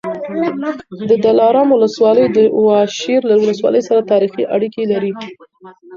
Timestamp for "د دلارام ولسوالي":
1.09-2.25